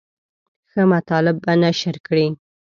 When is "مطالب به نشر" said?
0.91-1.95